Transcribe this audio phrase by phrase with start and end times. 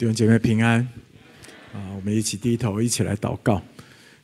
[0.00, 0.80] 弟兄姐妹平安
[1.74, 1.92] 啊！
[1.94, 3.60] 我们一起低头，一起来祷告。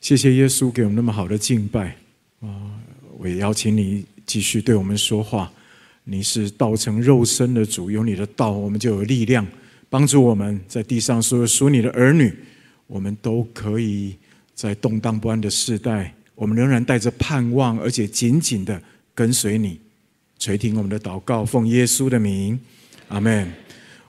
[0.01, 1.95] 谢谢耶稣给我们那么好的敬拜
[2.39, 2.49] 啊！
[3.19, 5.53] 我也邀请你继续对我们说话。
[6.05, 9.45] 你是道成肉身的主，有你的道，我们就有力量
[9.87, 12.33] 帮助我们在地上所有属你的儿女。
[12.87, 14.15] 我们都可以
[14.55, 18.81] 在动荡不安的世代，我们仍然带着盼望，而且紧紧的
[19.13, 19.79] 跟随你。
[20.39, 22.59] 垂听我们的祷告，奉耶稣的名，
[23.09, 23.47] 阿门。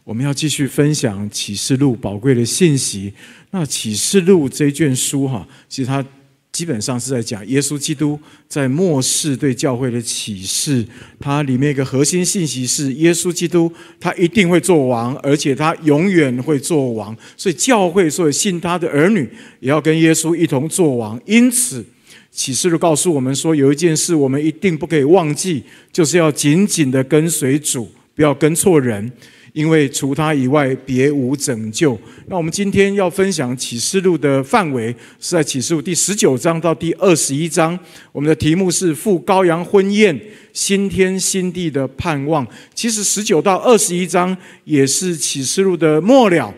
[0.08, 3.12] 我们要继续分享启示录宝贵的信息。
[3.50, 6.02] 那启示录这卷书哈，其实它
[6.50, 10.82] 基本上是在讲耶稣基督在末世对教会的启示。
[11.20, 17.14] 它里面一个核心信息是耶稣基督他一定会做王，而且他永远会做王。
[17.36, 19.28] 所以教会所有信他的儿女
[19.60, 21.20] 也要跟耶稣一同做王。
[21.26, 21.84] 因此
[22.32, 29.12] 启示录告诉我们说，有一件事我们一定不可以忘记，就是要紧紧的跟随主，不要跟错人。
[29.58, 31.98] 因为除他以外，别无拯救。
[32.28, 37.76] 那我们今天要分享启示录的范围是在启示录第十九章到第二十一章。
[38.12, 40.16] 我们的题目是“赴羔羊婚宴，
[40.52, 42.46] 新天新地的盼望”。
[42.72, 46.54] 其实十九到二十一章也是启示录的末了。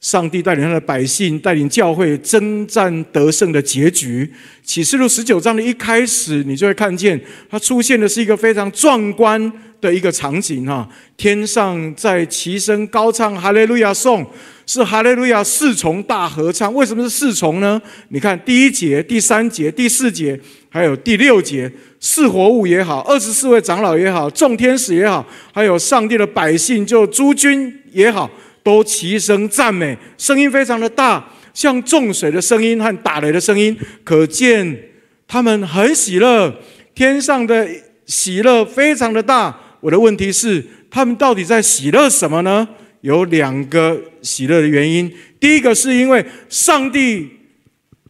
[0.00, 4.32] 上帝带领他的百姓，带领教会征战得胜的结局。
[4.62, 10.88] 启示录十九章的一开始，你就会看见它出现的是一个非常壮观的一个场景哈！
[11.16, 14.24] 天上在齐声高唱哈利路亚颂，
[14.66, 16.72] 是哈利路亚四重大合唱。
[16.72, 17.80] 为什么是四重呢？
[18.10, 20.38] 你看第一节、第三节、第四节，
[20.68, 28.30] 还有第六节，四活物也好，二十四位长老也好，众天使也好，还有上帝的百姓，就诸君也好。
[28.68, 34.78] 都齐声赞美，声音非常的大，像众水的声音和打雷的声音，可见
[35.26, 36.54] 他们很喜乐，
[36.94, 37.66] 天上的
[38.04, 39.58] 喜乐非常的大。
[39.80, 42.68] 我的问题是，他们到底在喜乐什么呢？
[43.00, 45.10] 有两个喜乐的原因，
[45.40, 47.26] 第一个是因为上帝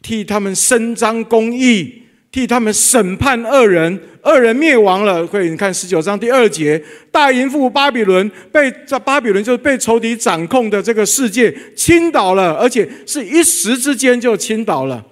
[0.03, 2.03] 替他们伸张公义。
[2.31, 5.27] 替他们审判恶人，恶人灭亡了。
[5.27, 15.05] 会你看十九章第二节，大淫妇巴比伦被在巴比伦就是被仇敌掌控的这个世界倾倒了，而且是一时之间就倾倒了。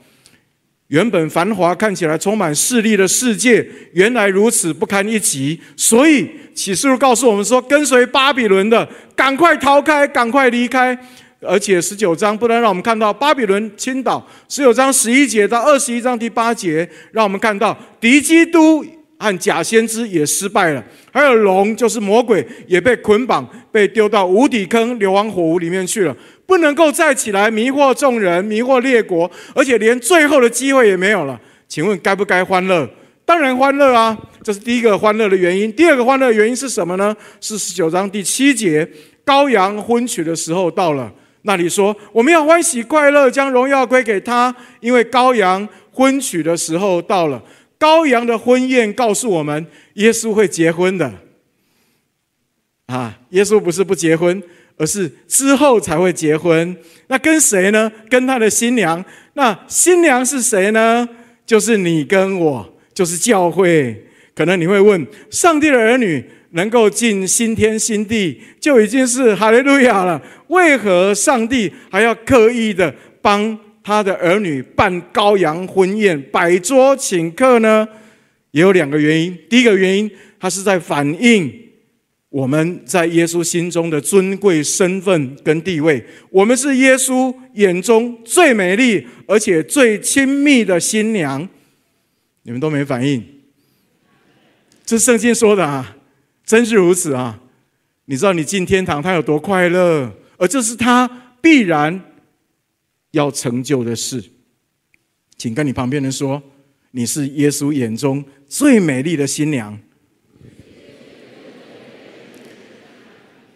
[0.88, 5.60] 原本繁华看起来充满势力的世界，原来如此不堪一击。
[5.76, 10.96] 所以启示录告诉我们说，跟随巴比伦的，赶快逃开，赶快离开。
[11.40, 18.84] 而且十九章不能让我们看到巴比伦倾倒，十九章十一节到二十一章第八节，让我们看到敌基督
[19.18, 26.16] 和假先知也失败了，还有龙就是魔鬼也被捆绑，被丢到无底坑、硫磺火湖里面去了，
[26.46, 31.40] 不能够再起来迷惑众人、迷惑列国，而且连最后的机会也没有了。
[31.68, 32.88] 请问该不该欢乐？
[33.24, 34.16] 当然欢乐啊！
[34.42, 35.72] 这是第一个欢乐的原因。
[35.72, 37.14] 第二个欢乐的原因是什么呢？
[37.40, 38.88] 是十九章第七节，
[39.24, 41.12] 羔羊婚娶的时候到了。
[41.46, 47.40] 那里说，我们要欢喜快乐，将荣耀归给他，因为羔羊婚娶的时候到了。
[47.78, 49.64] 羔羊的婚宴告诉我们，
[49.94, 51.12] 耶稣会结婚的。
[52.86, 54.42] 啊，耶稣不是不结婚，
[54.76, 56.76] 而是之后才会结婚。
[57.06, 57.92] 那跟谁呢？
[58.10, 59.04] 跟他的新娘。
[59.34, 61.08] 那新娘是谁呢？
[61.44, 64.04] 就是你跟我，就是教会。
[64.34, 66.24] 可能你会问，上帝的儿女。
[66.50, 70.20] 能够进新天新地，就已经是哈利路亚了。
[70.48, 77.86] 为何上帝还要刻意的帮他的儿女办羔羊婚宴、摆桌请客呢？
[78.52, 79.36] 也有两个原因。
[79.50, 81.52] 第一个原因，他是在反映
[82.28, 86.02] 我们在耶稣心中的尊贵身份跟地位。
[86.30, 91.46] 我们是耶稣眼中最美丽而且最亲密的新娘。
[92.42, 93.22] 你们都没反应？
[94.84, 95.95] 这是圣经说的啊。
[96.46, 97.40] 真是如此啊！
[98.04, 102.00] 你知道你进天堂他有多快乐，而这是他必然
[103.10, 104.22] 要成就的事。
[105.36, 106.40] 请跟你旁边人说，
[106.92, 109.76] 你是耶稣眼中最美丽的新娘。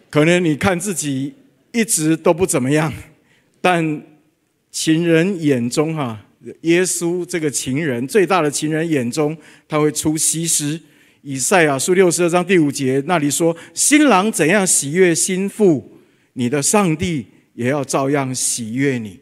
[0.09, 1.33] 可能你看自己
[1.71, 2.93] 一直都不怎么样，
[3.61, 4.03] 但
[4.69, 6.25] 情人眼中哈，
[6.63, 9.37] 耶稣这个情人最大的情人眼中，
[9.69, 10.77] 他会出西施。
[11.23, 15.99] 以赛亚书六十二章第五节那里说：“新郎怎样喜悦心腹，
[16.33, 19.19] 你的上帝也要照样喜悦你。”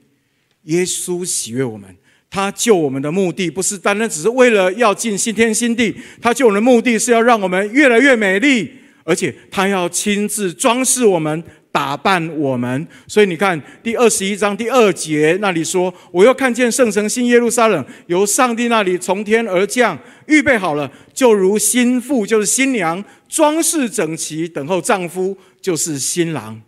[0.63, 1.93] 耶稣喜悦我们，
[2.29, 8.71] 他救我们的目的不是单单只是为了要进新天新地，他救我们的目的是要让我们越来越美丽，
[9.03, 11.43] 而且他要亲自装饰我们。
[11.71, 26.61] 打扮我们，所以你看第二十一章第二节那里说：“我又看见圣城新耶路撒冷由上帝那里从天而降，预备好了，就如新妇，就是新娘，装饰整齐，等候丈夫，就是新郎。”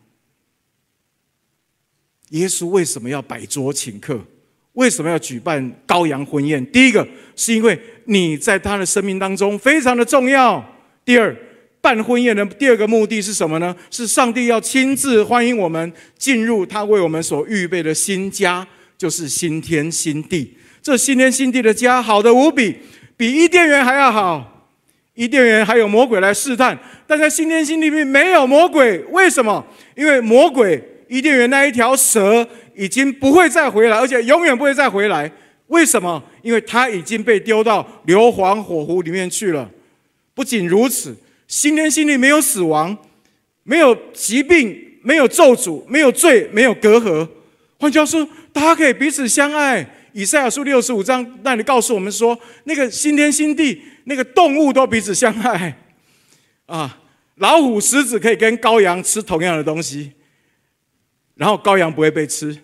[2.30, 4.22] 耶稣为什么要摆桌请客？
[4.74, 6.66] 为什么要举办羔羊婚宴？
[6.72, 7.06] 第一个
[7.36, 10.64] 是因为你在他的生命当中非常的重要。
[11.04, 11.36] 第二，
[11.82, 13.76] 办婚宴的第二个目的是什么呢？
[13.90, 18.66] 是上帝要亲自欢迎我们进入他为我们所预备的新家，
[18.98, 20.56] 就是新天新地。
[20.82, 22.78] 这新天新地的家好的无比，
[23.18, 24.70] 比伊甸园还要好。
[25.16, 29.00] 伊甸园还有魔鬼来试探，但在新天新地里面没有魔鬼。
[29.10, 29.66] 为什么？
[29.96, 32.48] 因为魔鬼伊甸园那一条蛇。
[32.74, 35.30] 已经不会再回来，而且永远不会再回来。
[35.68, 36.24] 为什么？
[36.42, 39.70] 因为他已经被丢到硫磺火湖里面去了。
[40.34, 41.16] 不仅如此，
[41.52, 42.98] 新天新地没有死亡，
[43.64, 47.28] 没有疾病，没有咒诅，没有罪，没有隔阂。
[47.78, 49.86] 换句话说，大家可以彼此相爱。
[50.14, 55.78] 以赛亚书六十五章那里告诉我们说，那个新天新地，那个动物都彼此相爱。
[56.68, 56.98] 啊，
[57.36, 60.14] 老虎、狮子可以跟羔羊吃同样的东西。
[61.36, 62.58] 然后羔羊不会被吃，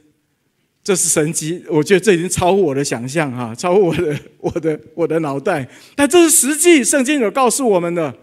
[0.81, 1.61] 这是神迹。
[1.67, 5.67] 我觉得这已经超乎我的想象哈，超乎我的我的我的脑袋。
[5.93, 8.15] 但这是实际，圣经有告诉我们的。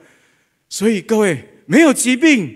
[0.75, 2.53] 所以各位，没有疾病，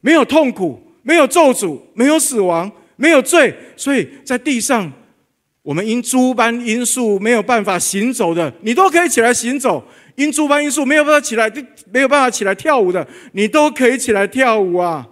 [0.00, 3.54] 没有痛苦，没有咒诅，没有死亡，没有罪。
[3.76, 4.92] 所以在地上，
[5.62, 9.80] 我们因诸般因素没有办法行走的，你都可以起来行走；
[10.16, 11.48] 因诸般因素没有办法起来，
[11.92, 15.06] 没有办法起来跳舞的，你都可以起来跳舞啊。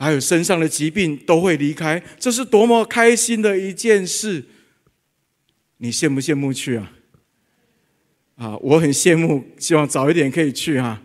[0.00, 4.42] 还有身上的疾病都会离开，这是多么开心的一件事！
[5.76, 6.90] 你羡不羡慕去啊？
[8.36, 11.00] 啊，我很羡慕，希望早一点可以去啊！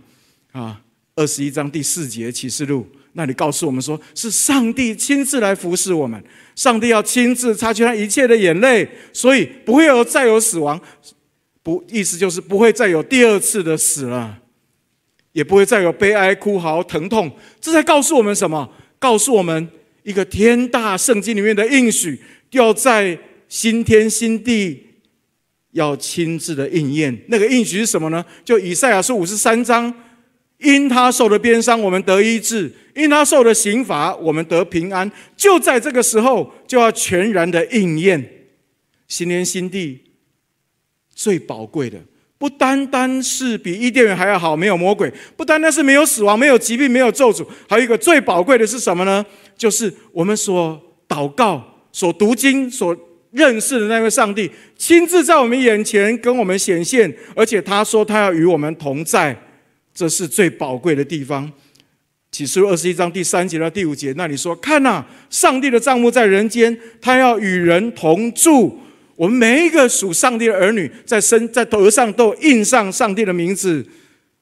[0.51, 0.81] 啊，
[1.15, 6.23] 二十一章第四节启示录那里告诉我们说，是上帝亲自来服侍我们，
[6.55, 10.79] 上帝要亲自擦去他一切的眼泪，所以不会有再有死亡，
[11.61, 14.39] 不，意思就是不会再有第二次的死了，
[15.33, 17.31] 也不会再有悲哀、哭嚎、疼痛。
[17.61, 18.67] 这在告诉我们什么？
[18.97, 19.69] 告诉我们
[20.03, 22.19] 一个天大圣经里面的应许，
[22.51, 23.17] 要在
[23.47, 24.83] 新天新地
[25.71, 27.17] 要亲自的应验。
[27.27, 28.23] 那个应许是什么呢？
[28.43, 29.93] 就以赛亚书五十三章，
[30.59, 35.11] 因他受的鞭伤，我们得医治；因他受的刑罚，我们得平安。
[35.37, 38.23] 就在这个时候，就要全然的应验。
[39.07, 40.01] 新天新地
[41.13, 41.99] 最宝贵的。
[42.37, 49.25] 不单单是比伊甸园还要好，没有魔鬼；不单单是没有死亡、没有疾病、没有咒诅，还有一个最宝贵的是什么呢？
[49.57, 51.61] 就是我们所祷告、
[51.91, 52.95] 所读经、所
[53.31, 59.39] 认识的那位上帝，亲自在我们眼前跟我们显现，而且他说他要与我们同在，
[59.93, 61.51] 这是最宝贵的地方。
[62.31, 68.79] 启示录二十一章第三节到第五节那里说：“看呐，上帝的帐幕在人间，他要与人同住。”
[69.17, 73.85] 我们每一个属上帝的儿女，在身在头上都印上上帝的名字。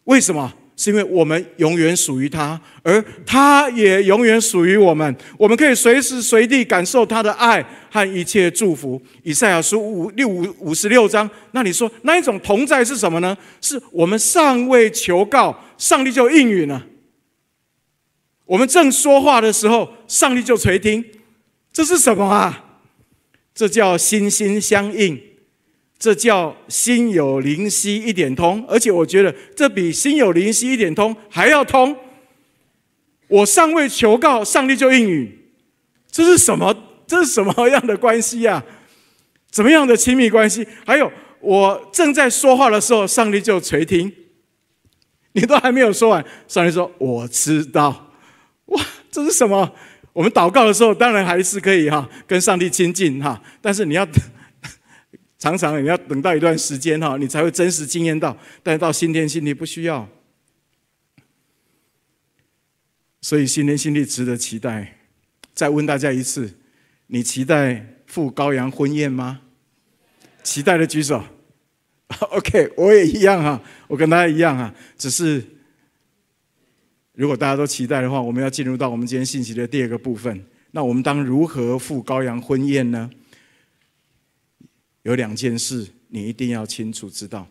[0.03, 0.53] 为什么？
[0.77, 5.13] 是因为我们永远属于他，而他也永远属于我们。
[5.37, 9.01] 我们可以随时随地感受他的爱和一切祝福。
[9.23, 13.35] 以赛亚书五六五五十六章，那你说那一种同在是什么呢？
[13.59, 16.85] 是我们尚未求告，上帝就应允了。
[18.45, 21.03] 我们正说话的时候，上帝就垂听。
[21.73, 22.65] 这是什么啊？
[23.55, 25.19] 这叫心心相印，
[25.99, 31.95] 这叫心有灵犀一点通，而且我觉得这比心有灵犀一点通还要通。
[33.27, 35.37] 我尚未求告，上帝就应允，
[36.11, 36.75] 这是什么？
[37.07, 38.63] 这是什么样的关系呀？
[39.49, 40.67] 怎么样的亲密关系？
[40.85, 44.11] 还有，我正在说话的时候，上帝就垂听。
[45.33, 48.11] 你都还没有说完，上帝说：“我知道。”
[48.67, 49.71] 哇，这是什么？
[50.13, 53.41] 我们祷告的时候，当然还是可以哈，跟上帝亲近哈。
[53.61, 54.07] 但是你要
[55.37, 58.37] 常常你要等到一段时间哈，你才会真实经验到。
[58.63, 60.07] 但是到新天新地不需要，
[63.21, 64.97] 所以新天新地值得期待。
[65.53, 66.57] 再问大家一次：
[67.07, 69.41] 你期待赴羔羊婚宴吗？
[70.43, 71.23] 期待的举手。
[72.31, 75.43] OK，我也一样哈，我跟大家一样哈，只是。
[77.13, 80.45] 如果大家都期待的话，我们要进入到我们今天信息的第二个部分。
[80.69, 83.09] 那我们当如何赴羔羊婚宴呢？
[85.07, 87.47] 有两件事你一定要清楚知道，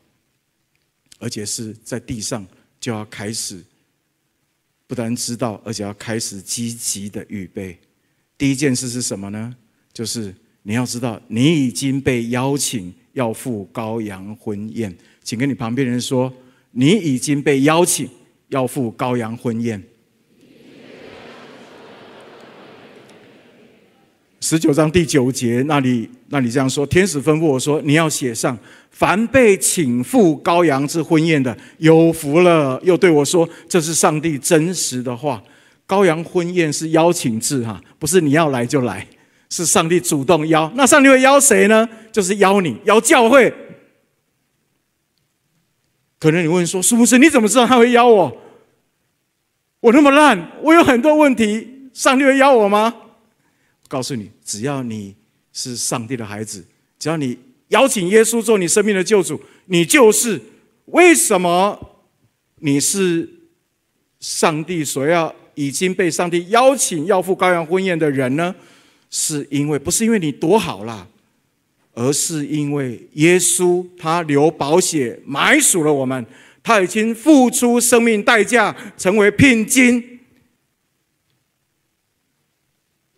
[1.19, 2.47] 而且是在地上
[2.79, 3.65] 就要开始，
[4.87, 7.79] 不但知道，而且要开始积极的预备。
[8.37, 9.57] 第一件事是什么呢？
[9.91, 10.35] 就是
[10.65, 14.95] 你要知道，你已经被邀请要赴羔羊婚宴。
[15.25, 16.31] 请跟你旁边人说，
[16.73, 18.07] 你已经被邀请。
[18.49, 19.83] 要赴羔羊婚宴。
[24.49, 28.57] 十九章第九节那里，那里这样说：天使吩咐我说，你要写上，
[28.93, 32.81] 凡被请赴羔羊之婚宴的，有福了。
[32.85, 35.43] 又对我说，这是上帝真实的话。
[35.88, 39.05] 羔羊婚宴是邀请制哈，不是你要来就来，
[39.50, 40.71] 是上帝主动邀。
[40.76, 41.88] 那上帝会邀谁呢？
[42.12, 43.53] 就是邀你，邀教会。
[46.21, 47.19] 可能你问说，是不是？
[47.19, 48.33] 你怎么知道他会邀我？
[49.81, 52.95] 我那么烂，我有很多问题，上帝会邀我吗？
[53.88, 55.14] 告诉你，只要你
[55.52, 56.64] 是上帝的孩子，
[56.99, 57.38] 只要你
[57.69, 60.40] 邀请耶稣做你生命的救主，你就是。
[60.90, 61.76] 为什么
[62.61, 63.28] 你是
[64.21, 68.55] 上帝所要已经被上帝邀请要赴羔羊婚宴的人呢？
[69.11, 71.09] 是因为不是因为你多好啦，
[71.93, 76.25] 而是因为耶稣他流宝血买赎了我们，
[76.62, 80.15] 他已经付出生命代价成为聘金，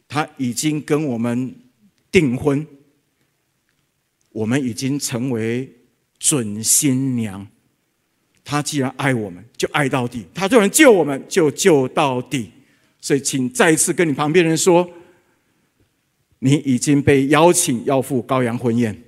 [0.08, 1.54] 他已经跟我们
[2.10, 2.66] 订婚，
[4.30, 5.70] 我们已经成为
[6.18, 7.46] 准新娘。
[8.42, 12.50] 他既然爱我们，就爱到底；他就能救我们，就救到底。
[13.00, 14.90] 所以，请再一次跟你旁边人说：
[16.38, 18.98] 你已经被邀请要赴羔羊婚宴。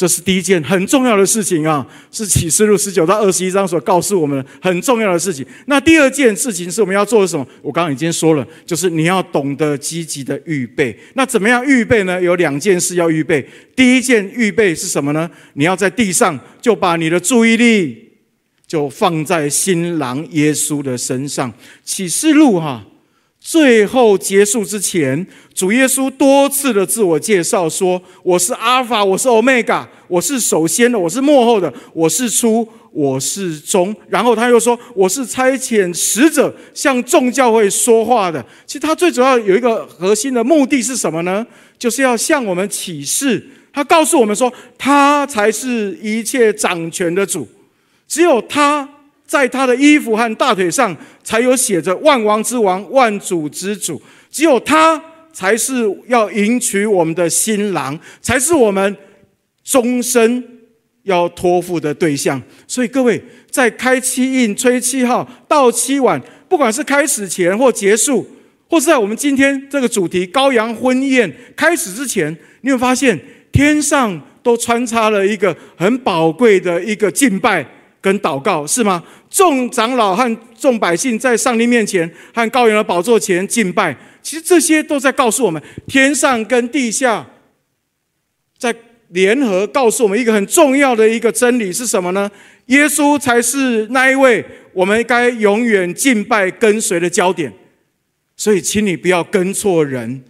[0.00, 5.44] 这是第一件很重要的事情啊，是启示录十九到二十一章所告诉我们的很重要的事情。
[5.66, 7.46] 那第二件事情是我们要做的什么？
[7.60, 10.98] 我刚刚已经说了，就是你要懂得积极的预备。
[11.12, 12.18] 那怎么样预备呢？
[12.18, 13.46] 有两件事要预备。
[13.76, 15.30] 第一件预备是什么呢？
[15.52, 18.08] 你要在地上就把你的注意力
[18.66, 21.52] 就放在新郎耶稣的身上。
[21.84, 22.86] 启示录哈。
[23.42, 41.44] 最后结束之前，主耶稣多次的自我介绍说：“我是阿尔法，我是欧米伽，我是首先的，我是末后的，我是初，我是终。”然后他又说：“我是差遣使者向众教会说话的。”其实他最主要有一个核心的目的是什么呢？
[41.78, 43.42] 就是要向我们启示，
[43.72, 47.48] 他告诉我们说，他才是一切掌权的主，
[48.06, 48.86] 只有他。
[49.30, 54.02] 在他的衣服和大腿上，才有写着“万王之王，万主之主”。
[54.28, 55.00] 只有他
[55.32, 58.96] 才是要迎娶我们的新郎，才是我们
[59.62, 60.42] 终身
[61.04, 62.42] 要托付的对象。
[62.66, 68.26] 所以，各位在开七印、吹七号、到七晚，不管是开始前或结束，
[68.68, 73.16] 或是在我们今天这个主题“羔羊婚宴”开始之前，你会发现
[73.52, 77.64] 天上都穿插了一个很宝贵的一个敬拜。
[78.00, 79.02] 跟祷告是吗？
[79.28, 87.26] 众长老和众百姓在上帝面前和羔羊的宝座前敬拜，其实这些都在告诉我们，天上跟地下
[88.58, 88.74] 在
[89.08, 92.30] 联合告诉我们一个很重要的一个真理是什么呢？
[92.66, 97.52] 耶稣才是那一位我们该永远敬拜跟随的焦点，
[98.36, 100.22] 所以请你不要跟错人。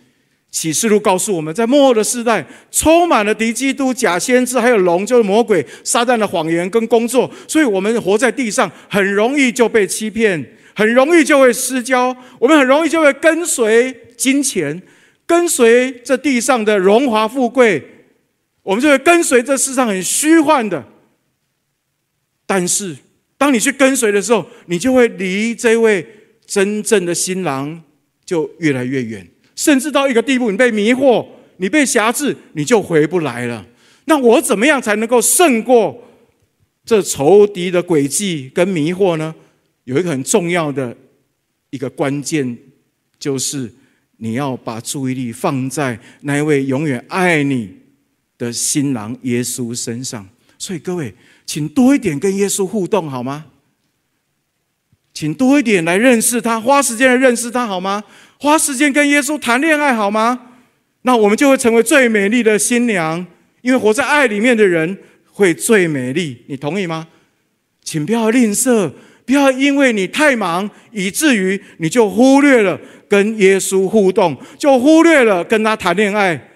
[0.50, 7.30] 启示录告诉我们，在末后的世代，充满了敌基督、假先知，还有龙，就是魔鬼、撒旦的谎言跟工作。
[7.46, 12.16] 所以，我们活在地上，很容易就被欺骗，很容易就会失焦。
[12.40, 14.82] 我们很容易就会跟随金钱，
[15.24, 17.82] 跟随这地上的荣华富贵，
[18.64, 20.84] 我们就会跟随这世上很虚幻的。
[22.44, 22.96] 但是，
[23.38, 26.04] 当你去跟随的时候，你就会离这位
[26.44, 27.80] 真正的新郎
[28.24, 29.24] 就越来越远。
[29.60, 31.26] 甚至到一个地步，你被迷惑，
[31.58, 33.62] 你被挟制，你就回不来了。
[34.06, 36.02] 那我怎么样才能够胜过
[36.82, 39.34] 这仇敌的诡计跟迷惑呢？
[39.84, 40.96] 有一个很重要的
[41.68, 42.56] 一个关键，
[43.18, 43.70] 就是
[44.16, 47.70] 你要把注意力放在那一位永远爱你
[48.38, 50.26] 的新郎耶稣身上。
[50.56, 51.14] 所以各位，
[51.44, 53.44] 请多一点跟耶稣互动好吗？
[55.12, 58.02] 请多一点来认识他，花时间来认识他好吗？
[58.40, 60.40] 花时间跟耶稣谈恋爱好吗？
[61.02, 63.24] 那我们就会成为最美丽的新娘，
[63.60, 64.96] 因为活在爱里面的人
[65.30, 66.42] 会最美丽。
[66.48, 67.06] 你同意吗？
[67.84, 68.90] 请不要吝啬，
[69.26, 72.80] 不要因为你太忙，以至于你就忽略了
[73.10, 76.48] 跟耶稣互动，就忽略了跟他谈恋爱。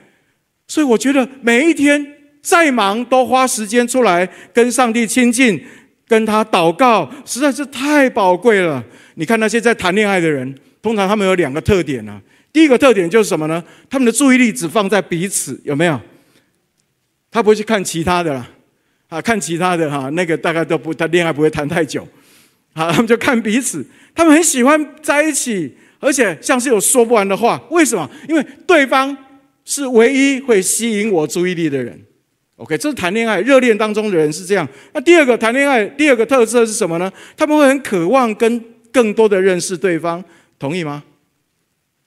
[0.67, 2.07] 所以我觉得每一天
[2.41, 5.62] 再忙，都花时间出来跟上帝亲近，
[6.09, 8.83] 跟他祷告，实在是太宝贵了。
[9.17, 10.55] 你看那些在谈恋爱的人。
[10.85, 12.21] 通常他们有两个特点呢、
[12.53, 13.64] 第一个特点就是什么呢？
[13.88, 15.99] 他们的注意力只放在彼此，有没有？
[17.31, 18.47] 他不会去看其他的啦，
[19.09, 22.07] 啊，看其他的哈，那个大概都不，他恋爱不会谈太久，
[22.75, 23.83] 啊，他们就看彼此。
[24.14, 27.59] 他们很喜欢在一起，而且像是有说不完的话。
[27.71, 28.07] 为什么？
[28.29, 29.17] 因为对方
[29.64, 31.99] 是唯一会吸引我注意力的人。
[32.57, 34.69] OK，这是谈恋爱热恋当中的人是这样。
[34.93, 37.11] 那第二个谈恋爱第二个特色是什么呢？
[37.38, 38.62] 他们会很渴望跟
[38.93, 40.23] 更多的认识对方。
[40.64, 41.04] 同意吗？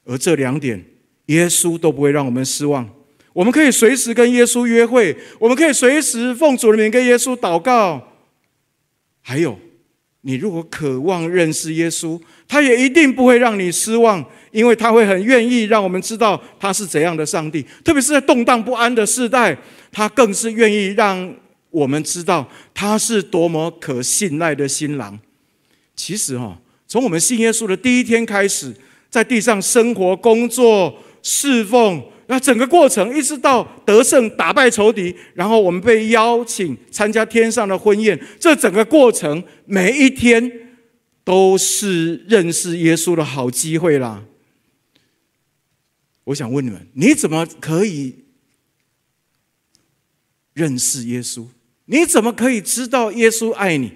[0.03, 0.83] 而这两点，
[1.27, 2.89] 耶稣都不会让我们失望。
[3.31, 8.15] 我们可以随时跟耶稣约会，我们可以随时奉主的名跟耶稣祷告。
[9.21, 9.59] 还有，
[10.21, 17.63] 你如果渴望认识耶稣，他也一定不会让你失望，因为他会很愿意让我们知道他是怎样的上帝。
[17.83, 19.55] 特别是在动荡不安的时代，
[19.91, 21.31] 他更是愿意让
[21.69, 25.19] 我们知道他是多么可信赖的新郎。
[25.95, 28.73] 其实哈，从我们信耶稣的第一天开始，
[29.09, 32.03] 在地上生活、工作、侍奉。
[32.29, 40.51] 那整个过程，一直到得胜打败仇敌，然后我们被邀请参加天上的婚宴，这整个过程每一天
[41.23, 44.25] 都是认识耶稣的好机会啦。
[46.25, 48.25] 我想问你们，你怎么可以
[50.53, 51.45] 认识耶稣？
[51.85, 53.93] 你怎么可以知道耶稣爱你？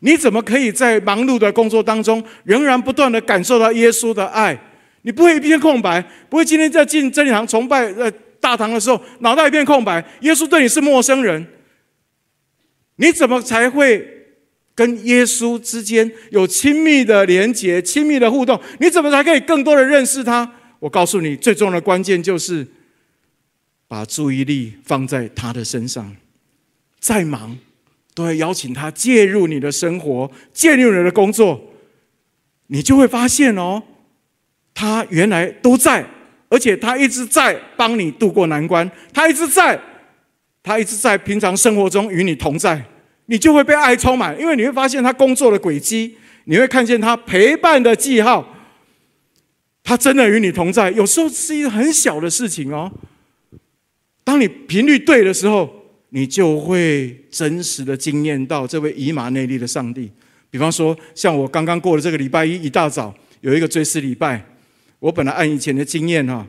[0.00, 4.58] 你怎么可以在忙碌的工作当中，仍然不断的感受到耶稣的爱？
[5.02, 10.04] 你不会一片空白，不会今天在进真理堂崇拜呃大堂的时候，脑袋一片空白。
[10.20, 11.46] 耶稣对你是陌生人，
[12.96, 14.06] 你怎么才会
[14.74, 18.60] 跟耶稣之间有亲密的连结、亲密的互动？
[18.80, 20.52] 你怎么才可以更多的认识他？
[20.80, 22.66] 我告诉你，最重要的关键就是
[23.88, 26.14] 把注意力放在他的身上。
[27.00, 27.56] 再忙，
[28.18, 31.60] 都要邀请他介入你的生活，介入你的工作，
[32.66, 33.80] 你就会发现哦。
[34.74, 36.04] 他原来都在，
[36.48, 38.90] 而且他一直在帮你度过难关。
[39.12, 39.80] 他一直在，
[40.64, 42.84] 他一直在平常生活中与你同在，
[43.26, 44.36] 你就会被爱充满。
[44.40, 48.44] 因为你会发现他工作的轨迹，你会看见他陪伴的记号。
[49.84, 52.90] 他真的与你同在，有时候是一个很小的事情哦。
[54.24, 55.77] 当你频率对的时候，
[56.10, 60.10] 你就会真实的经验到这位以马内利的上帝。
[60.50, 64.44] 比方说，像我刚刚过的这个礼拜一，一大早有一个追思礼拜。
[64.98, 66.46] 我本来按以前的经验哈，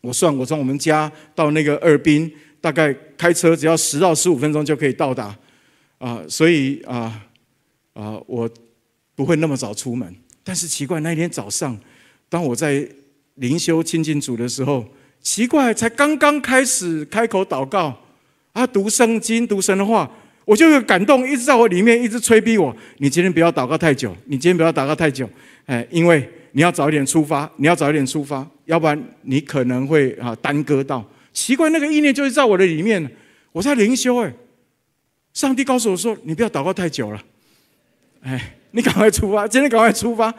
[0.00, 5.36] 我算我从我们家到那个二滨，大概开车只要十到十五分钟就可以到达，
[5.98, 7.22] 啊，所以啊
[7.92, 8.48] 啊，我
[9.14, 10.14] 不会那么早出门。
[10.42, 11.78] 但是奇怪，那一天早上，
[12.28, 12.88] 当我在
[13.34, 14.86] 灵修亲近主的时候，
[15.20, 18.00] 奇怪，才刚刚开始开口祷告，
[18.52, 20.10] 啊，读圣经、读神的话，
[20.44, 25.28] 我就有感动，一直在我里面一直催逼我：你今天不要祷告太久，你今天不要祷告太久，
[25.66, 26.28] 哎，因为。
[26.52, 31.08] 你要早一点出发，你要早一点出发，要不然你可能会啊耽搁到。
[31.32, 33.08] 奇怪，那个意念就是在我的里面，
[33.52, 34.32] 我在灵修哎，
[35.32, 37.22] 上帝告诉我说：“你不要祷告太久了，
[38.22, 40.34] 哎，你赶快出发，今天赶快出发。”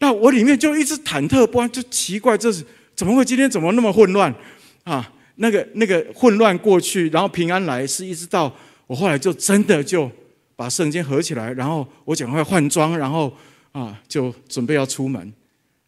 [0.00, 2.64] 那我里面就一直忐忑不安，就奇怪，这是
[2.96, 4.34] 怎么会今天怎么那么混乱
[4.82, 5.12] 啊？
[5.36, 8.54] 那个那个混乱过去，然后平安来，是一直到
[8.86, 10.10] 我后来就真的就
[10.56, 13.32] 把圣经合起来，然后我赶快换装，然后
[13.72, 15.32] 啊就准备要出门。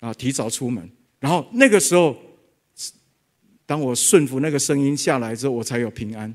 [0.00, 0.86] 啊，提早出门，
[1.18, 2.14] 然后那个时候，
[3.64, 6.34] 当我顺服那个声音下来之后，我才有平安。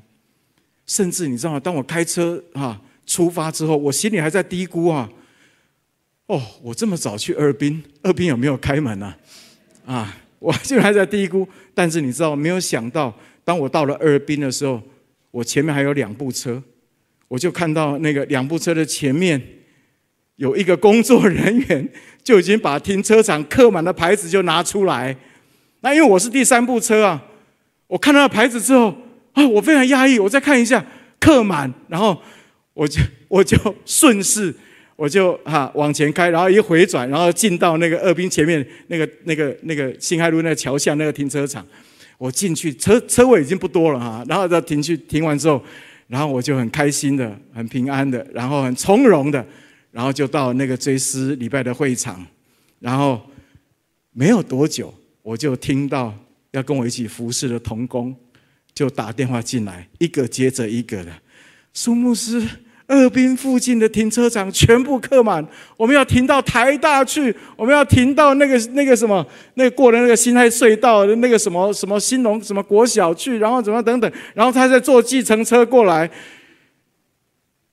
[0.86, 1.60] 甚至你知道吗？
[1.60, 5.08] 当我开车啊出发之后，我心里还在嘀咕啊，
[6.26, 9.14] 哦，我这么早去二滨，二滨有没有开门呢？
[9.86, 9.94] 啊？
[9.94, 11.46] 啊，我心里还在嘀咕。
[11.72, 14.82] 但是你知道，没有想到，当我到了二滨的时候，
[15.30, 16.60] 我前面还有两部车，
[17.28, 19.40] 我就看到那个两部车的前面
[20.34, 21.88] 有一个工作人员。
[22.22, 25.16] 就已经把停车场客满的牌子就拿出来，
[25.80, 27.24] 那因为我是第三部车啊，
[27.86, 28.94] 我看到牌子之后
[29.32, 30.84] 啊，我非常压抑，我再看一下
[31.18, 32.20] 客满，然后
[32.74, 34.54] 我就我就顺势
[35.00, 41.66] 我就哈往前开，然后一回转，然后进到那个二滨前面那个那个那个新开路那个桥下那个停车场，
[42.18, 45.64] 我进去车车位已经不多了哈，然后再停去停完之后，
[46.06, 49.42] 然后我就很开心的、很平安的，然后很从容的。
[49.92, 52.24] 然后就到那个追思礼拜的会场，
[52.78, 53.20] 然后
[54.12, 56.14] 没有多久，我就听到
[56.52, 58.14] 要跟我一起服侍的童工
[58.72, 61.10] 就打电话进来，一个接着一个的。
[61.74, 62.40] 苏牧师，
[62.90, 69.24] 二滨附近的停车场全部客满，我们要停到台大去，我们要停到那个那个什么，
[69.54, 76.10] 那过了那个辛亥隧道的那个什么什么兴隆什么国小去，然后怎么等等，然后他再坐计程车过来。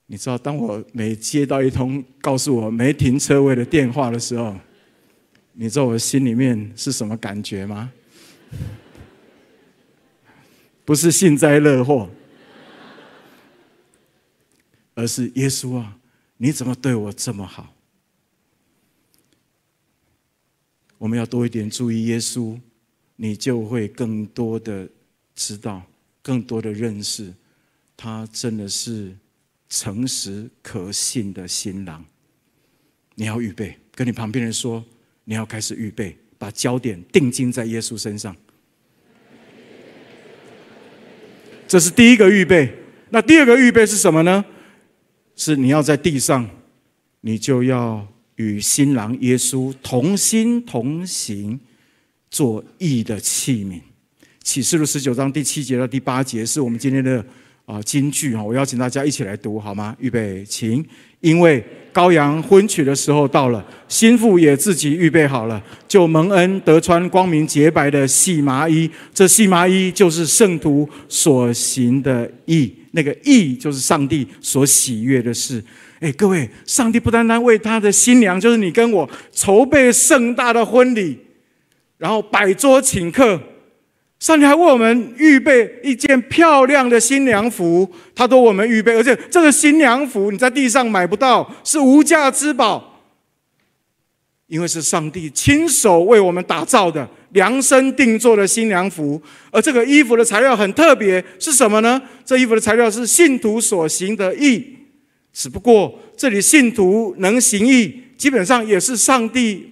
[0.06, 4.54] 你知道，当我每接到一通告诉我没停车位的电话的时候，
[5.54, 7.90] 你知道我心里面是什么感觉吗？
[10.84, 12.08] 不是幸灾乐祸，
[14.98, 15.96] 而是耶稣啊，
[16.38, 17.72] 你怎么对我这么好？
[20.98, 22.58] 我们要多一点注意耶稣，
[23.14, 24.88] 你就会更多的
[25.36, 25.80] 知道，
[26.20, 27.32] 更多的认识，
[27.96, 29.16] 他真的是。
[29.70, 32.02] 诚实可信的新郎，
[33.16, 34.82] 你要预备，跟你旁边人说，
[35.24, 38.34] 你要开始预备，把焦点定睛在耶稣身上。
[41.66, 42.72] 这是第一个预备。
[43.10, 44.42] 那第二个预备是什么呢？
[45.38, 46.44] 是你要在地上
[47.20, 51.58] 你就要与新郎耶稣同心同行，
[52.28, 53.80] 做义的器皿。
[54.42, 57.24] 启示录十九章第七节到第八节是我们今天的
[57.66, 59.96] 啊金句哈，我邀请大家一起来读好吗？
[60.00, 60.84] 预备，请。
[61.20, 68.90] 因为羔羊婚娶的时候到了，新妇也自己预备好了，就蒙恩得穿光明洁白的细麻衣。
[69.14, 75.62] 这细麻衣就是圣徒所行的义，那个义就是上帝所喜悦的事。
[76.00, 81.18] 哎，各位，上帝不单单为他的新娘，就是你跟我筹备盛大的婚礼，
[81.96, 83.40] 然后摆桌请客。
[84.20, 92.97] 上帝还为我们预备一件漂亮的新娘服，他都为我们预备，而且这个新娘服你在地上买不到，是无价之宝，
[94.48, 99.20] 因为是上帝亲手为我们打造的、量身定做的新娘服。
[99.50, 102.00] 而这个衣服的材料很特别，是什么呢？
[102.24, 104.64] 这衣服的材料是信徒所行的义，
[105.32, 109.70] 只不过这里信徒能行义，基本上也是上帝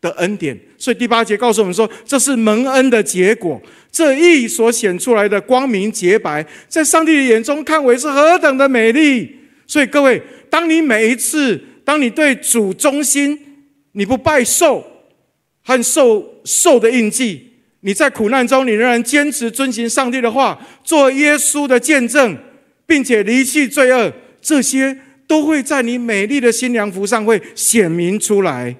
[0.00, 0.58] 的恩典。
[0.76, 3.60] 所以第八节告诉我们说，这是蒙恩的结果。
[3.90, 9.34] 这义所显出来的光明洁白，在上帝的眼中看为是何等的美丽。
[9.66, 13.47] 所以各位，当你每一次，当你对主忠心，
[13.98, 14.84] 你不拜受
[15.64, 22.38] 和受受的印记，你在苦难中，你仍然坚持遵行上帝的话，做耶稣的见证，
[22.86, 28.76] 并且离弃罪恶，这些都会在你美丽的新娘服上会显明出来。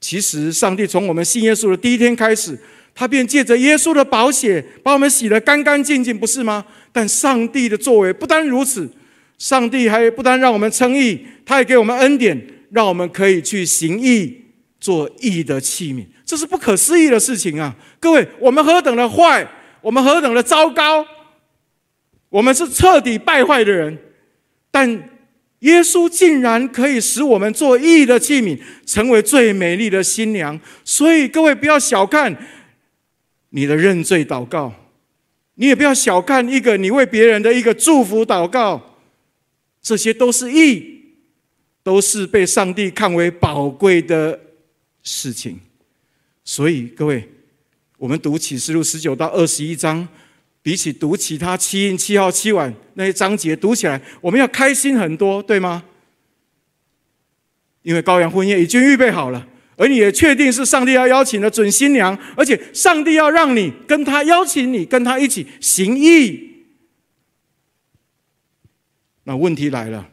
[0.00, 2.58] 其实，上帝从我们信耶稣的第一天开始。
[2.98, 6.64] 他便借着耶稣的宝血，把我们洗得干干净净，不是吗？
[6.92, 8.90] 但上帝的作为不单如此，
[9.36, 12.40] 上帝还不单让我们称义，他还给我们恩典，
[12.70, 14.45] 让我们可以去行义，
[14.78, 16.06] 做义的器皿。
[16.24, 17.74] 这是不可思议的事情啊！
[18.00, 19.46] 各位，我们何等的坏，
[19.80, 21.06] 我们何等的糟糕，
[22.28, 23.96] 我们是彻底败坏的人，
[24.70, 24.90] 但
[25.60, 30.60] 耶稣竟然可以使我们做义的器皿，成为最美丽的新娘。
[30.84, 32.36] 所以，各位不要小看。
[33.50, 34.70] 你的认罪祷告，
[35.54, 38.98] 你也不要小看一个你为别人的一个祝福祷告，
[39.80, 41.00] 这些都是义，
[41.82, 44.38] 都是被上帝看为宝贵的
[45.06, 45.58] 事情。
[46.44, 47.26] 所以各位，
[47.96, 50.06] 我们读启示录十九到二十一章，
[50.60, 55.84] 比起读其他七印、七号、七碗那些章节，读起来我们要开心很多，对吗？
[57.82, 59.48] 因为羔羊婚宴已经预备好了。
[59.76, 66.64] 而你也确定是上帝要邀请的准新娘，而且上帝要让你跟他邀请你跟他一起行义。
[69.24, 70.08] 那问题来了，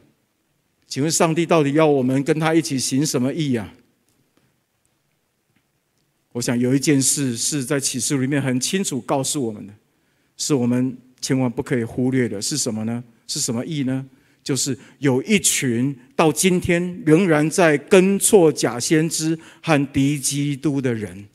[0.86, 3.72] 请问上帝到底要我们跟他一起行什么义啊？
[6.34, 9.72] 我想有一件事是在启示里面很清楚告诉我们的，
[10.36, 13.04] 是我们千万不可以忽略的，是什么呢？
[13.28, 14.04] 是什么义呢？
[14.42, 21.26] 就是有一群到今天仍然在跟错假先知和敌基督的人，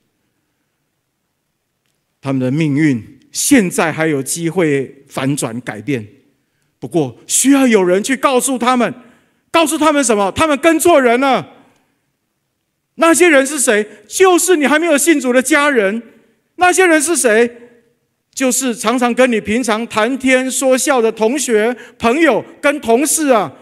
[2.20, 6.06] 他们的命运现在还有机会反转改变，
[6.78, 8.94] 不过需要有人去告诉他们，
[9.50, 10.30] 告诉他们什么？
[10.34, 11.56] 他们跟错人了。
[13.02, 13.86] 那些人是谁？
[14.08, 16.02] 就是你还没有信主的家人。
[16.56, 17.50] 那些人是谁？
[18.36, 23.54] 就是常常跟你平常谈天说笑的同学、朋友跟同事啊，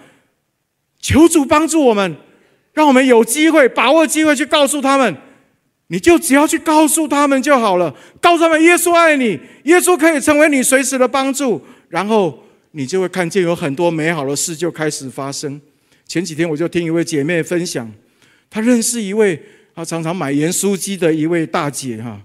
[0.99, 2.15] 求主帮助我们，
[2.73, 5.15] 让我们有机会把握机会去告诉他们，
[5.87, 15.59] 你就只要去告诉他们就好了，告诉他们耶稣爱你，耶稣可以成为你随时的帮助，然后你就会看见有很多美好的事就开始发生。
[16.07, 17.91] 前几天我就听一位姐妹分享，
[18.49, 19.41] 他认识一位
[19.75, 22.21] 她常常买盐酥鸡的一位大姐哈。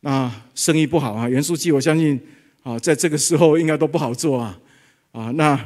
[0.00, 2.20] 那生意不好啊，盐酥鸡我相信
[2.62, 4.58] 啊，在这个时候应该都不好做啊，
[5.12, 5.58] 啊，那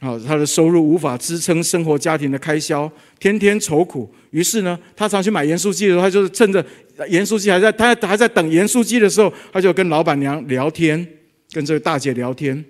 [0.00, 4.12] 好，他的收入无法支撑生活家庭的开销，天天愁苦。
[4.30, 6.64] 于是呢，他常去买盐酥鸡的时候，他就是趁着
[7.08, 11.06] 盐酥鸡还在，他还在等盐酥鸡的时候，他就跟老板娘聊天，
[11.52, 12.64] 跟这个大姐聊天，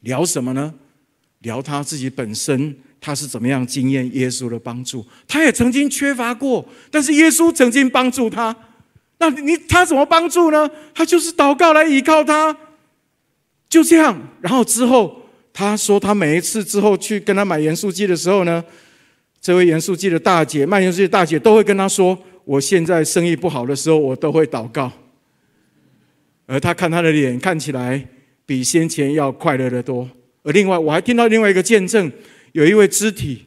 [0.00, 0.74] 聊什么呢？
[1.40, 5.04] 聊他自己本身，他是怎么样经验耶稣的帮助？
[5.28, 8.56] 他也曾经缺乏过，但是耶稣曾经帮助他。
[9.18, 10.70] 那你他怎么帮助呢？
[10.94, 12.56] 他就是祷告来依靠他，
[13.68, 14.18] 就这样。
[14.40, 15.20] 然后之后
[15.52, 18.64] 他说，他每一次之后去跟他买盐酥鸡的时候呢，
[19.38, 24.90] 这位盐酥鸡的大姐卖盐酥鸡的大姐都会跟他说：“我现在生意不好的时候，我都会祷告。”
[26.48, 28.02] 而他看他的脸看起来
[28.46, 30.08] 比先前要快乐得多。
[30.42, 32.10] 而另外我还听到另外一个见证，
[32.54, 33.44] 有一位肢体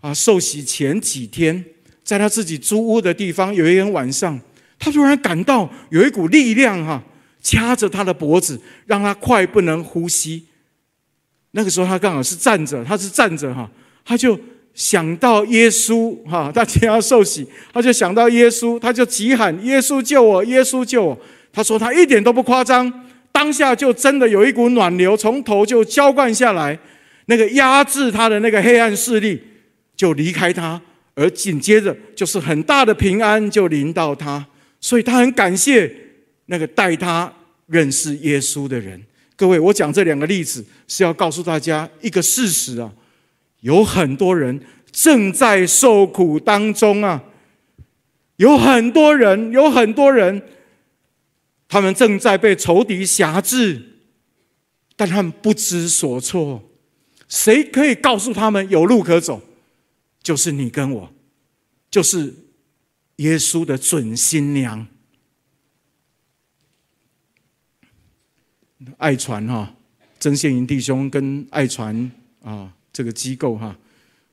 [0.00, 1.62] 啊受洗前几天，
[2.02, 4.38] 在他自己租屋的地方，有一天晚上。
[4.78, 7.00] 他突然感到有一股力量哈，
[7.40, 10.44] 掐着他的脖子，让他快不能呼吸。
[11.52, 13.70] 那个时候他刚好是站着，他是站着哈，
[14.04, 14.36] 他就
[14.74, 20.44] 想到耶稣，哈，他将要受洗，他就想到耶稣，他就急喊：“耶稣救我！
[20.46, 21.20] 耶稣救我！”
[21.52, 22.90] 他说他一点都不夸张，
[23.30, 26.76] 当下就真的有一股暖流从头就浇灌下来，
[27.26, 29.42] 那个压制他的那个黑暗势力
[29.96, 30.80] 就离开他，
[31.14, 34.46] 而紧接着就是很大的平安就临到他，
[34.80, 35.94] 所以他很感谢
[36.46, 37.32] 那个带他
[37.66, 39.02] 认识耶稣的人。
[39.36, 42.92] 各位，我讲这两个例子是要告诉大家一个事实啊。
[43.60, 47.22] 有很多人正在受苦当中啊！
[48.36, 50.42] 有很多人，有很多人，
[51.68, 53.80] 他们正在被仇敌辖制，
[54.96, 56.71] 但他们不知所措。
[57.32, 59.40] 谁可以告诉他们有路可走？
[60.22, 61.10] 就是你跟我，
[61.90, 62.34] 就是
[63.16, 64.86] 耶稣的准新娘。
[68.98, 69.74] 爱传哈，
[70.20, 72.70] 曾宪营弟兄跟爱传啊。
[72.92, 73.74] 这个机构哈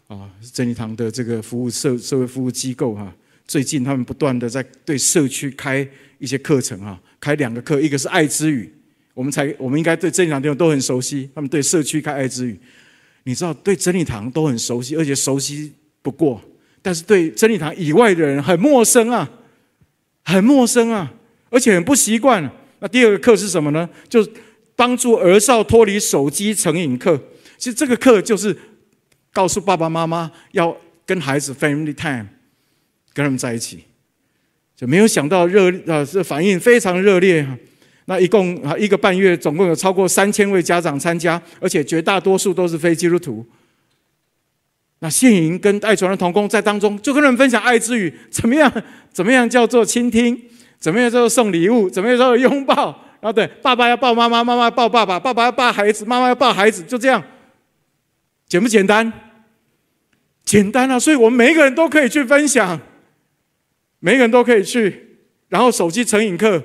[0.07, 3.15] 啊，真理堂的这个服务社社会服务机构哈，
[3.47, 8.69] 最近他们不断的在对社区开一些课程哈，开两个课，一个是爱之语，
[9.13, 12.59] 我们才我们应该对真理堂弟兄都很熟悉，他们对社区开爱之语，
[13.29, 16.41] 你知道对真理堂都很熟悉，而且熟悉不过，
[16.81, 19.29] 但是对真理堂以外的人很陌生啊，
[20.23, 21.13] 很陌生啊，
[21.51, 22.51] 而且很不习惯。
[22.79, 23.87] 那第二个课是什么呢？
[24.07, 24.27] 就
[24.75, 27.21] 帮助儿少脱离手机成瘾课。
[27.59, 28.57] 其实这个课就是
[29.31, 32.25] 告诉爸爸妈妈要跟孩子 family time，
[33.13, 33.83] 跟他们在一起，
[34.75, 37.47] 就没有想到热啊，这反应非常热烈。
[38.09, 43.45] 那一共啊一个半月，总共有超过三千位家长参加，而且绝大多数都是非基督徒。
[44.97, 48.83] 那信营跟爱传的同工在当中，就跟他们分享爱之语，怎么样？
[49.13, 50.35] 怎么样叫做倾听？
[50.79, 51.87] 怎么样叫做送礼物？
[51.87, 52.87] 怎么样叫做拥抱？
[53.21, 57.23] 然后对，爸爸要抱妈妈，妈妈抱爸爸，爸爸要抱孩子，妈妈要抱孩子，就这样。
[58.47, 59.13] 简不简单？
[60.43, 60.97] 简单啊！
[60.97, 62.81] 所以我们每一个人都可以去分享，
[63.99, 65.19] 每一个人都可以去。
[65.49, 66.63] 然后手机成瘾课，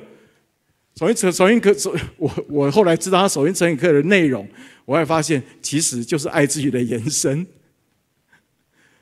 [0.98, 1.74] 手机成手瘾课，
[2.16, 4.48] 我我后来知道他手机成瘾课的内容，
[4.84, 7.46] 我还发现其实就是爱之语的延伸。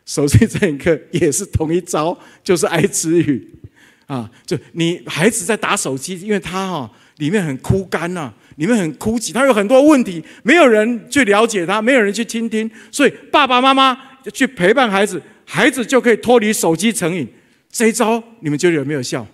[0.05, 3.49] 手机成瘾课也是同一招，就是爱之语
[4.07, 4.31] 啊！
[4.45, 8.33] 就你孩子在打手机，因为他哈里面很枯干呐。
[8.57, 13.99] 里面很枯寂，他有很多问题，没有人去了解他，没有人去倾听，所以爸爸妈妈
[14.35, 17.27] 去陪伴孩子，孩子就可以脱离手机成瘾。
[17.71, 19.27] 这一招你们觉得有没有效？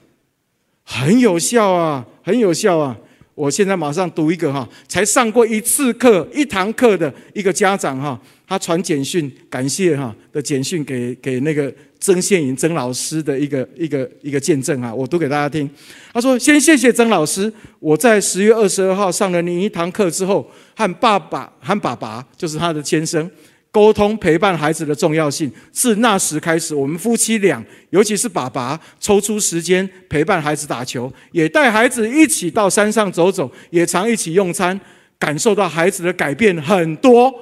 [0.85, 2.95] 很有效啊，很有效啊！
[3.35, 11.73] 我现在马上读一个哈，才上过一次课、一堂课的一个家长哈，他传简讯感谢哈的简讯给给那个。
[12.01, 15.69] 曾宪营曾老师的一个一个一个见证啊，我读给大家听。
[16.13, 23.29] 他说：“先谢谢曾老师，我在十月二十二号上了您一堂课之后，和爸爸和爸爸就是他的先生
[23.71, 25.51] 沟通陪伴孩子的重要性。
[25.71, 34.79] 自那时开始，我们夫妻俩，尤其是爸爸，抽出时间陪伴孩子打球，也带孩子一起到山上走走，也常一起用餐，
[35.19, 37.33] 感受到孩子的改变很多。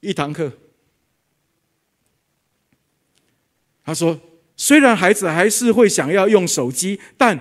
[0.00, 0.52] 一堂课。”
[3.84, 4.18] 他说
[4.56, 7.38] ：“虽然孩子还是会想要用手机，但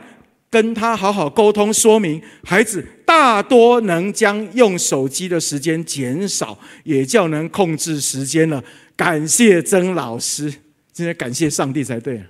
[0.53, 8.63] 跟他好好沟通说明，孩子大多能将用手机的时间减少，也较能控制时间了。
[8.95, 10.53] 感谢曾老师，
[10.91, 12.23] 今天感谢上帝才对。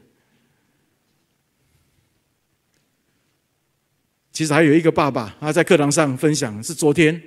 [4.31, 7.21] 其实还有一个爸爸，他在课堂上分享，是昨天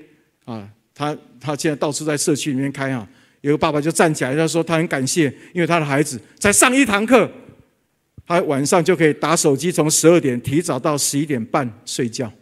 [0.46, 3.06] 啊，他他现在到处在社区里面开啊。”
[3.42, 7.30] 有个爸爸就站起来，他说他很感谢，因为他的孩子才上一堂课，
[8.27, 12.33] 他晚上就可以打手机，从十二点提早到十一点半睡觉，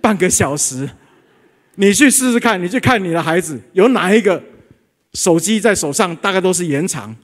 [0.00, 0.88] 半个小时。
[1.76, 4.42] 你去试试看，你去看你的孩子有哪一个
[5.14, 7.16] 手机在手上，大概都是延长，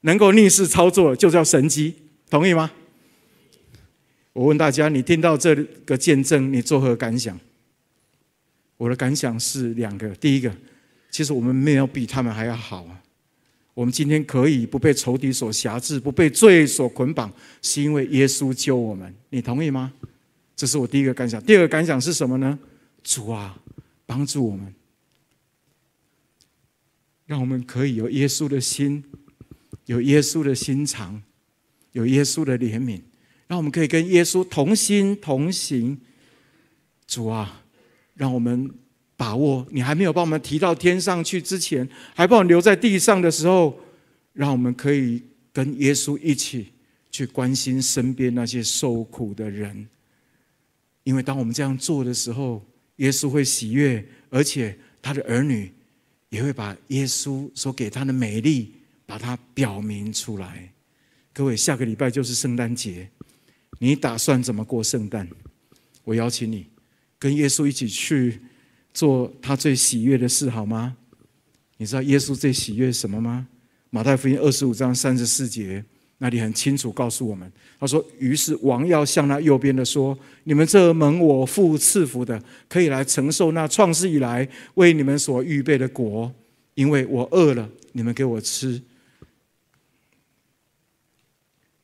[0.00, 1.94] 能够逆势操作，就叫神机，
[2.28, 2.70] 同意吗？
[4.32, 7.38] 我问大家，你听到这个见证，你作何感想？
[8.76, 10.52] 我的感想是两个，第一个。
[11.10, 13.00] 其实我们没有比他们还要好啊！
[13.76, 19.14] 我们今天可以不被仇敌所辖制，不被罪所捆绑，是因为耶稣救我们。
[19.28, 19.92] 你同意吗？
[20.56, 21.38] 这是我第一个感想。
[21.44, 22.58] 第二个感想是什么呢？
[23.02, 23.54] 主啊，
[24.06, 24.74] 帮助我们，
[27.26, 29.04] 让我们可以有耶稣的心，
[29.84, 31.22] 有耶稣的心肠，
[31.92, 33.02] 有耶稣的怜悯，
[33.46, 36.00] 让我们可以跟耶稣同心同行。
[37.06, 37.62] 主啊，
[38.14, 38.70] 让我们。
[39.16, 43.78] 把握你还没有把我们提到天上去之前，还把我们留在地上的时候，
[44.32, 46.72] 让我们可以跟耶稣一起
[47.10, 49.88] 去关心身边那些受苦的人。
[51.04, 52.62] 因为当我们这样做的时候，
[52.96, 55.72] 耶稣会喜悦，而且他的儿女
[56.28, 58.74] 也会把耶稣所给他的美丽，
[59.06, 60.70] 把它表明出来。
[61.32, 63.08] 各位，下个礼拜就是圣诞节，
[63.78, 65.28] 你打算怎么过圣诞？
[66.04, 66.66] 我邀请你
[67.18, 68.40] 跟耶稣一起去
[68.96, 70.96] 做他最喜悦的事，好吗？
[71.76, 73.46] 你知道耶稣最喜悦什么吗？
[73.90, 75.84] 马太福音二十五章三十四节。
[76.16, 86.32] 那里很清楚告诉我们，他说：“于是王要向那右边的说：你们这蒙我父赐福的，可以来承受那创世以来为你们所预备的国。
[86.72, 88.80] 因为我饿了，你们给我吃；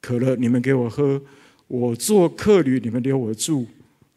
[0.00, 1.20] 渴了，你们给我喝；
[1.68, 3.66] 我做客旅，你们留我住；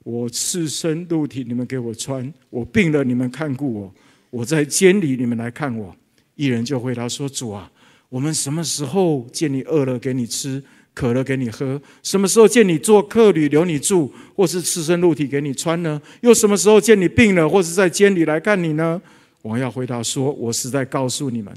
[0.05, 3.91] 我赤身露体，你们给我穿；我病了，你们看顾我；
[4.29, 5.93] 我在监里，你们来看我。”
[6.35, 7.71] 一人就回答说：“主啊。”
[8.07, 10.63] 我们什么时候见你饿了给你吃，
[10.93, 11.81] 渴了给你喝？
[12.03, 15.99] 什么时候见你做客旅留你住，或是赤身露体给你穿呢？
[16.21, 19.01] 又什么时候见你病了，或是在监里来看你呢？
[19.41, 21.51] 王要回答说：“我实在告诉你们，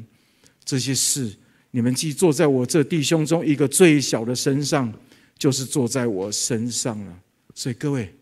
[0.64, 1.30] 这些事
[1.70, 4.92] 你们既做在我这弟兄中一个最小的身上，
[5.38, 7.12] 就是做在我身上了。”
[7.54, 8.12] 所以各位，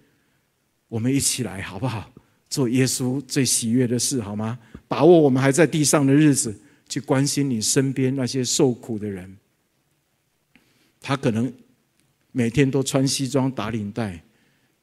[0.88, 2.10] 我们一起来好不好？
[2.48, 4.58] 做耶稣最喜悦的事好吗？
[4.86, 6.54] 把握我们还在地上的日子。
[6.88, 9.36] 去关心你身边那些受苦的人，
[11.00, 11.52] 他可能
[12.30, 14.22] 每天都穿西装打领带，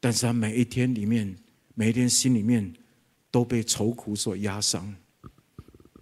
[0.02, 1.34] 但是他每一天里面，
[1.76, 2.74] 每一天心里面
[3.32, 4.94] 都被愁苦所压伤。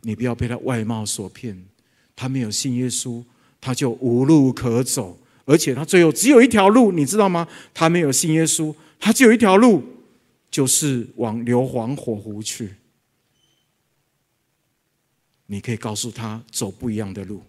[0.02, 1.64] 你不要被他外貌所骗，
[2.16, 3.24] 他没有信耶稣，
[3.62, 7.48] 他就无路可走，而且他最后只有一条路，你知道吗？
[7.76, 9.84] 他没有信耶稣，他只有一条路，
[10.50, 12.76] 就是往硫磺火湖去。
[15.48, 17.42] 你可以告诉他走不一样的路，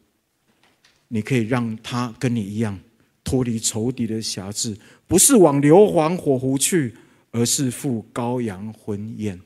[1.07, 2.81] 你可以让他跟你一样
[3.23, 6.97] 脱离仇敌的辖制，不是往硫磺火湖去，
[7.31, 9.41] 而是赴羔羊婚宴。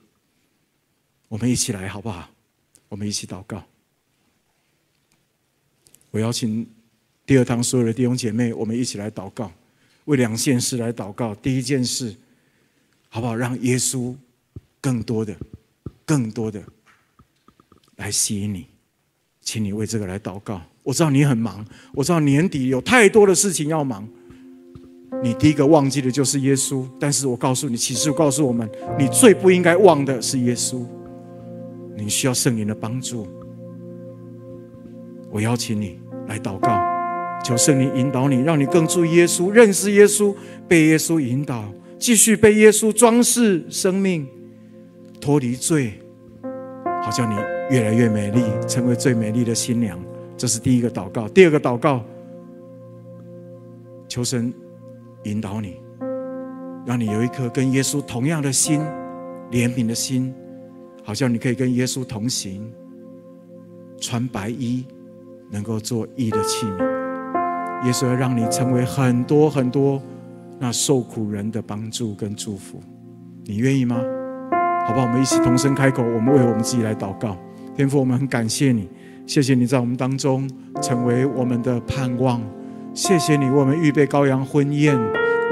[1.28, 2.30] 我们一起来好不好？
[2.88, 3.62] 我们一起祷告。
[6.12, 6.66] 我邀请
[7.26, 9.52] 第二堂所有的弟兄姐妹，我们一起来祷告，
[10.06, 11.32] 为两件事来祷告。
[11.36, 12.16] 第一件事，
[13.08, 13.36] 好不好？
[13.36, 14.12] 让耶稣
[14.80, 15.36] 更多的、
[16.04, 16.60] 更多的。
[17.96, 18.66] 来吸引你，
[19.40, 20.60] 请你为这个来祷告。
[20.82, 21.64] 我知道你很忙，
[21.94, 24.06] 我知道年底有太多的事情要忙。
[25.22, 30.84] 你第一个忘记的就是耶稣，但是我告诉你，启示告诉我们，你最不应该忘的是耶稣。
[31.96, 33.26] 你需要圣灵的帮助。
[35.30, 36.78] 我邀请你来祷告，
[37.46, 40.34] 求圣灵引导你，让你更注意耶稣，认识耶稣，
[40.66, 41.64] 被耶稣引导，
[41.96, 44.26] 继续被耶稣装饰生命，
[45.20, 45.92] 脱离罪，
[47.04, 47.36] 好叫你。
[47.70, 49.96] 越来越美丽，成为最美丽的新娘。
[50.36, 51.28] 这是第一个祷告。
[51.28, 52.04] 第二个祷告，
[54.08, 54.52] 求神
[55.22, 55.76] 引导你，
[56.84, 58.80] 让你有一颗跟耶稣同样的心，
[59.52, 60.34] 怜悯的心，
[61.04, 62.68] 好像你可以跟耶稣同行，
[64.00, 64.84] 穿白衣，
[65.48, 66.95] 能够做义的器皿。
[67.86, 70.02] 耶稣要让你成为很多很多
[70.58, 72.80] 那受苦人的帮助跟祝福。
[73.44, 73.96] 你愿意吗？
[74.88, 77.36] 好吧，我们一起同声开口，我们为我们自己来祷告。
[77.76, 78.88] 天父，我们很感谢你，
[79.24, 80.50] 谢谢你在我们当中
[80.82, 82.40] 成为我们的盼望，
[82.92, 84.98] 谢谢你为我们预备羔羊婚宴。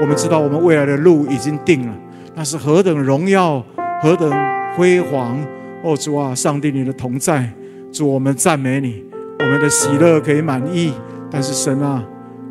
[0.01, 1.97] 我们知道我们未来的路已经定了，
[2.35, 3.63] 那是何等荣耀，
[4.01, 4.29] 何等
[4.75, 5.37] 辉煌！
[5.83, 7.49] 哦，主啊，上帝你的同在，
[7.93, 9.05] 主我们赞美你，
[9.39, 10.91] 我们的喜乐可以满意。
[11.31, 12.03] 但是神啊，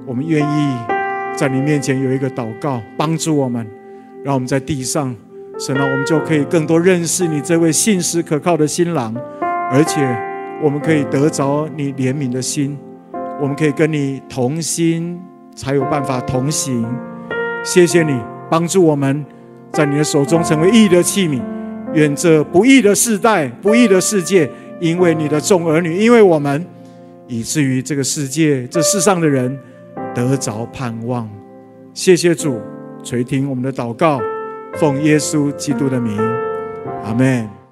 [0.07, 0.77] 我们愿意
[1.35, 3.67] 在你面前有一个祷告，帮助我们，
[4.23, 5.15] 让我们在地上，
[5.59, 9.15] 神啊，我们就可以更多认识你这位信实可靠的新郎。
[9.71, 10.07] 而且，
[10.63, 12.79] 我们可以得着你怜悯的心，
[13.41, 15.19] 我们可以跟你同心，
[15.55, 16.87] 才有办法同行。
[17.65, 19.25] 谢谢你帮助我们，
[19.73, 21.41] 在你的手中成为义的器皿。
[21.95, 26.67] 愿这不义的世代、不义的世界，因为你的众儿女，因为我们，
[27.27, 29.59] 以至于这个世界、这世上的人
[30.15, 31.29] 得着盼望。
[31.93, 32.61] 谢谢主
[33.03, 34.21] 垂听我们的祷告，
[34.75, 36.17] 奉耶稣基督的名，
[37.05, 37.64] 阿门。